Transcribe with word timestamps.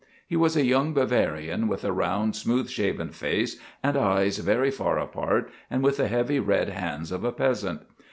He 0.25 0.35
was 0.35 0.57
a 0.57 0.65
young 0.65 0.95
Bavarian, 0.95 1.67
with 1.67 1.85
a 1.85 1.91
round, 1.91 2.35
smooth 2.35 2.69
shaven 2.71 3.09
face 3.11 3.57
and 3.83 3.95
eyes 3.95 4.39
very 4.39 4.71
far 4.71 4.97
apart, 4.97 5.51
and 5.69 5.83
with 5.83 5.97
the 5.97 6.07
heavy 6.07 6.39
red 6.39 6.69
hands 6.69 7.11
of 7.11 7.23
a 7.23 7.31
peasant. 7.31 7.83